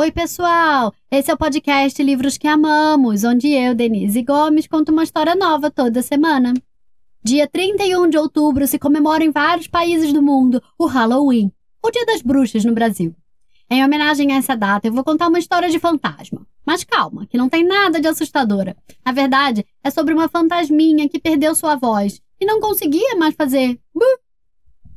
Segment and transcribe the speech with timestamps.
[0.00, 0.94] Oi, pessoal!
[1.10, 5.70] Esse é o podcast Livros que Amamos, onde eu, Denise Gomes, conto uma história nova
[5.70, 6.54] toda semana.
[7.22, 11.52] Dia 31 de outubro se comemora em vários países do mundo o Halloween,
[11.84, 13.14] o Dia das Bruxas no Brasil.
[13.70, 16.46] Em homenagem a essa data, eu vou contar uma história de fantasma.
[16.64, 18.74] Mas calma, que não tem nada de assustadora.
[19.04, 23.78] Na verdade, é sobre uma fantasminha que perdeu sua voz e não conseguia mais fazer.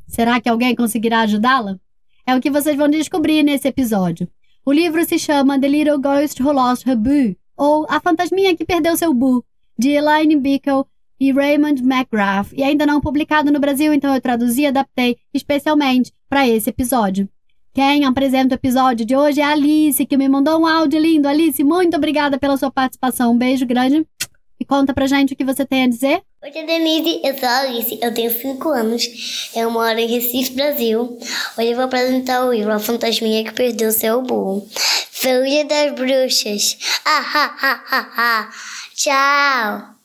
[0.07, 1.77] Será que alguém conseguirá ajudá-la?
[2.25, 4.29] É o que vocês vão descobrir nesse episódio.
[4.65, 8.63] O livro se chama The Little Ghost Who Lost Her Boo, ou A Fantasminha que
[8.63, 9.43] Perdeu Seu Boo,
[9.77, 10.87] de Elaine Bickel
[11.19, 16.13] e Raymond McGrath, e ainda não publicado no Brasil, então eu traduzi e adaptei especialmente
[16.29, 17.27] para esse episódio.
[17.73, 21.27] Quem apresenta o episódio de hoje é a Alice, que me mandou um áudio lindo.
[21.27, 23.33] Alice, muito obrigada pela sua participação.
[23.33, 24.07] Um beijo grande.
[24.59, 26.21] E conta pra gente o que você tem a dizer.
[26.43, 31.17] Oi, Denise, eu sou a Alice, eu tenho 5 anos, eu moro em Recife, Brasil.
[31.57, 34.67] Hoje eu vou apresentar o livro A Fantasminha que Perdeu Seu Burro.
[35.09, 36.77] Feliz das Bruxas.
[37.05, 38.49] Ah, ha, ha, ha, ha.
[38.93, 39.95] Tchau.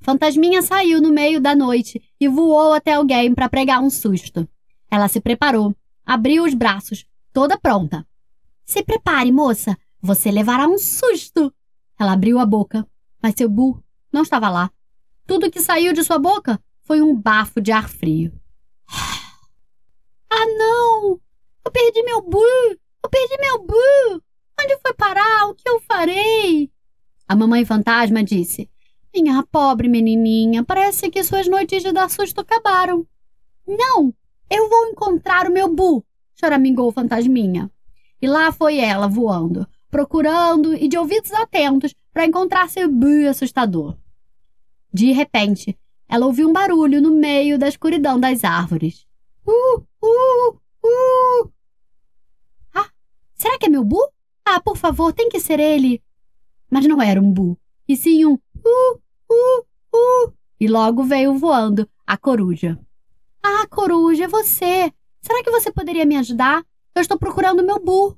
[0.00, 4.48] Fantasminha saiu no meio da noite e voou até alguém para pregar um susto.
[4.90, 8.02] Ela se preparou, abriu os braços, toda pronta.
[8.64, 11.54] Se prepare, moça, você levará um susto.
[11.98, 12.86] Ela abriu a boca,
[13.22, 14.70] mas seu bu não estava lá.
[15.26, 18.32] Tudo que saiu de sua boca foi um bafo de ar frio.
[20.28, 21.20] Ah, não!
[21.64, 22.40] Eu perdi meu bu!
[23.04, 24.22] Eu perdi meu bu!
[24.60, 25.48] Onde foi parar?
[25.48, 26.70] O que eu farei?
[27.28, 28.68] A mamãe fantasma disse:
[29.14, 33.06] minha pobre menininha, parece que suas noites de dar susto acabaram.
[33.66, 34.12] Não,
[34.50, 37.70] eu vou encontrar o meu Bu, choramingou o fantasminha.
[38.20, 43.94] E lá foi ela voando, procurando e de ouvidos atentos para encontrar seu Bu assustador.
[44.90, 49.06] De repente, ela ouviu um barulho no meio da escuridão das árvores.
[49.46, 51.52] Uh, uh, uh.
[52.74, 52.88] Ah,
[53.34, 54.00] será que é meu Bu?
[54.46, 56.02] Ah, por favor, tem que ser ele.
[56.70, 59.00] Mas não era um Bu, e sim um uh,
[59.30, 60.32] uh, uh.
[60.58, 62.78] E logo veio voando a coruja.
[63.42, 64.90] Ah, coruja, é você.
[65.20, 66.64] Será que você poderia me ajudar?
[66.94, 68.16] Eu estou procurando meu bu.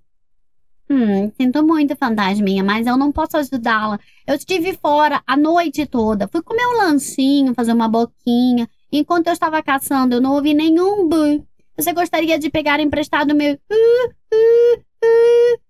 [0.89, 3.99] Hum, sinto muito, fantasminha, mas eu não posso ajudá-la.
[4.27, 6.29] Eu estive fora a noite toda.
[6.29, 8.69] Fui comer um lanchinho, fazer uma boquinha.
[8.93, 11.45] Enquanto eu estava caçando, eu não ouvi nenhum bu.
[11.77, 15.61] Você gostaria de pegar emprestado meu uh, uh, uh,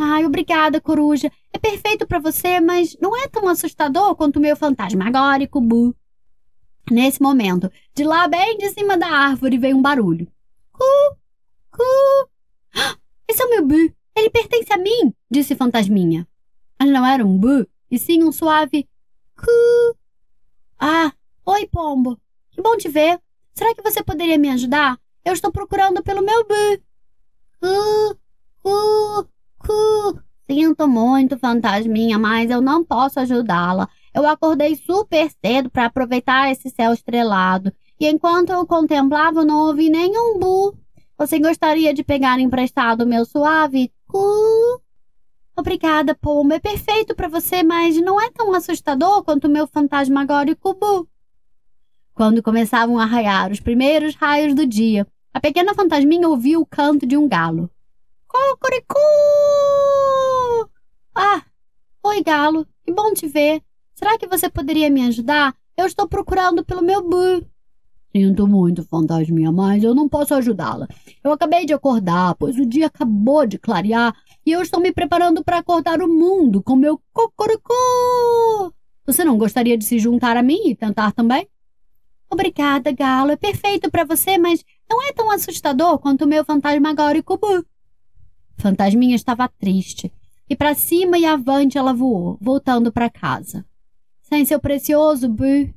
[0.00, 1.30] Ai, obrigada, coruja.
[1.52, 5.94] É perfeito para você, mas não é tão assustador quanto o meu fantasmagórico Bu.
[6.90, 10.26] Nesse momento, de lá bem de cima da árvore veio um barulho.
[10.72, 10.84] Cu,
[11.70, 12.28] cu.
[13.28, 13.97] Esse é o meu Bu.
[14.30, 16.26] Pertence a mim, disse Fantasminha.
[16.78, 18.88] Mas não era um Bu, e sim um suave
[19.36, 19.96] cu.
[20.78, 21.12] Ah,
[21.44, 22.20] oi, pombo.
[22.50, 23.20] Que bom te ver.
[23.54, 24.98] Será que você poderia me ajudar?
[25.24, 26.82] Eu estou procurando pelo meu Bu.
[27.60, 28.18] Cu,
[28.62, 29.28] cu.
[29.58, 33.88] Cu, sinto muito, fantasminha, mas eu não posso ajudá-la.
[34.14, 37.72] Eu acordei super cedo para aproveitar esse céu estrelado.
[37.98, 40.76] E enquanto eu contemplava, não ouvi nenhum bu.
[41.18, 44.82] Você gostaria de pegar emprestado meu suave cu?
[45.56, 46.54] Obrigada, Pombo.
[46.54, 51.08] É perfeito para você, mas não é tão assustador quanto o meu fantasmagórico bu.
[52.14, 57.06] Quando começavam a raiar os primeiros raios do dia, a pequena fantasminha ouviu o canto
[57.06, 57.70] de um galo.
[58.26, 58.98] Cocoricó!
[61.14, 61.42] Ah,
[62.02, 62.66] oi, galo.
[62.84, 63.62] Que bom te ver.
[63.94, 65.54] Será que você poderia me ajudar?
[65.76, 67.44] Eu estou procurando pelo meu bu.
[68.10, 70.88] Sinto muito, fantasminha, mas eu não posso ajudá-la.
[71.22, 74.14] Eu acabei de acordar, pois o dia acabou de clarear
[74.46, 77.74] e eu estou me preparando para acordar o mundo com meu cocoricó.
[79.06, 81.46] Você não gostaria de se juntar a mim e tentar também?
[82.30, 83.30] Obrigada, galo.
[83.30, 87.64] É perfeito para você, mas não é tão assustador quanto o meu fantasmagórico bu.
[88.56, 90.12] Fantasminha estava triste,
[90.48, 93.64] e para cima e avante ela voou, voltando para casa.
[94.22, 95.72] Sem seu precioso Bu.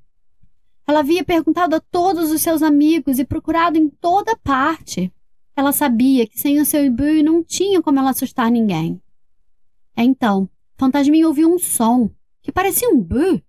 [0.91, 5.09] Ela havia perguntado a todos os seus amigos e procurado em toda parte.
[5.55, 9.01] Ela sabia que sem o seu Bu não tinha como ela assustar ninguém.
[9.95, 12.11] Então, Fantasminha ouviu um som
[12.41, 13.41] que parecia um Bu.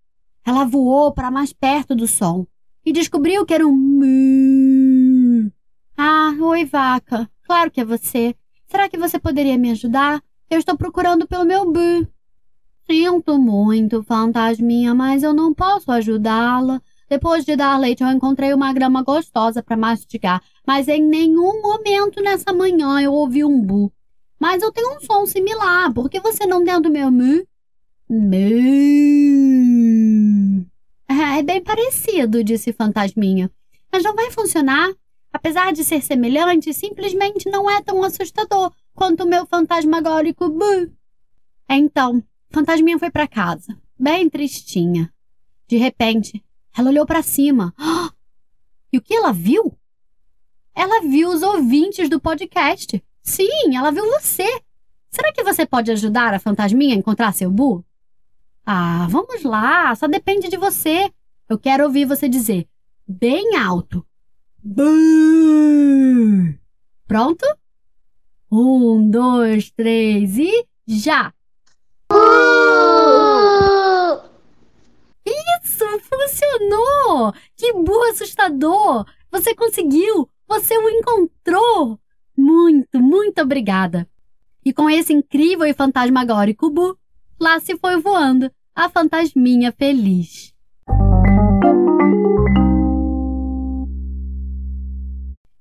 [0.47, 2.47] Ela voou para mais perto do som
[2.87, 5.51] e descobriu que era um mu.
[5.97, 7.29] Ah, oi, vaca.
[7.43, 8.37] Claro que é você.
[8.69, 10.23] Será que você poderia me ajudar?
[10.49, 12.07] Eu estou procurando pelo meu Bu.
[12.89, 16.81] Sinto muito, fantasminha, mas eu não posso ajudá-la.
[17.13, 22.23] Depois de dar leite, eu encontrei uma grama gostosa para mastigar, mas em nenhum momento
[22.23, 23.93] nessa manhã eu ouvi um bu.
[24.41, 25.93] Mas eu tenho um som similar.
[25.93, 27.47] Por que você não tenta o meu mu?
[28.09, 28.35] Mu.
[31.07, 33.51] É, é bem parecido, disse Fantasminha.
[33.93, 34.91] Mas não vai funcionar.
[35.31, 40.91] apesar de ser semelhante, simplesmente não é tão assustador quanto o meu fantasmagórico Bu.
[41.69, 45.13] Então, Fantasminha foi para casa, bem tristinha.
[45.69, 46.43] De repente,
[46.77, 47.75] ela olhou para cima.
[48.95, 49.75] E o que ela viu?
[50.75, 53.03] Ela viu os ouvintes do podcast.
[53.23, 54.45] Sim, ela viu você.
[55.09, 57.83] Será que você pode ajudar a fantasminha a encontrar seu Bu?
[58.67, 61.11] Ah, vamos lá, só depende de você.
[61.49, 62.69] Eu quero ouvir você dizer
[63.09, 64.07] bem alto.
[64.63, 66.55] Bu!
[67.07, 67.45] Pronto?
[68.51, 71.33] Um, dois, três e já!
[72.11, 72.92] Isso,
[76.13, 77.33] funcionou!
[77.57, 79.07] Que burro assustador!
[79.31, 80.29] Você conseguiu!
[80.49, 81.99] Você o encontrou!
[82.37, 84.09] Muito, muito obrigada!
[84.65, 86.97] E com esse incrível e fantasmagórico Bu,
[87.41, 90.53] lá se foi voando a fantasminha feliz.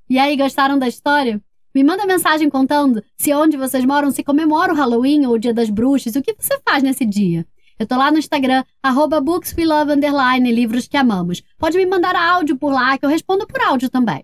[0.10, 1.42] E aí, gostaram da história?
[1.74, 5.54] Me manda mensagem contando se onde vocês moram se comemora o Halloween ou o Dia
[5.54, 7.46] das Bruxas, o que você faz nesse dia.
[7.82, 11.42] Eu tô lá no Instagram, arroba underline, livros que amamos.
[11.58, 14.24] Pode me mandar áudio por lá, que eu respondo por áudio também.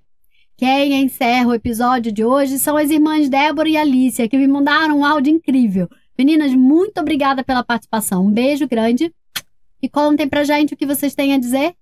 [0.55, 4.99] Quem encerra o episódio de hoje são as irmãs Débora e Alicia, que me mandaram
[4.99, 5.89] um áudio incrível.
[6.15, 8.27] Meninas, muito obrigada pela participação.
[8.27, 9.11] Um beijo grande.
[9.81, 11.73] E contem pra gente o que vocês têm a dizer.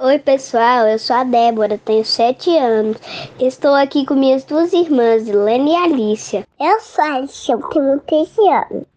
[0.00, 2.96] Oi, pessoal, eu sou a Débora, tenho 7 anos.
[3.38, 6.44] Estou aqui com minhas duas irmãs, Helena e Alicia.
[6.58, 8.91] Eu sou a Alicia, eu tenho 13 anos.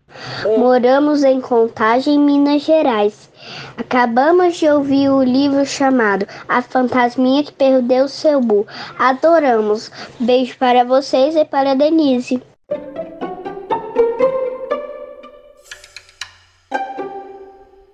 [0.57, 3.29] Moramos em Contagem, Minas Gerais.
[3.77, 8.65] Acabamos de ouvir o livro chamado A Fantasminha que Perdeu Seu Bu.
[8.97, 9.91] Adoramos.
[10.19, 12.41] Beijo para vocês e para a Denise.